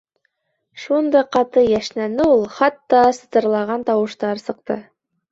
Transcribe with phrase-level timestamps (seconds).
[0.83, 4.79] Шундай ҡаты йәшнәне ул, хатта сытырлаған тауыштар сыҡты.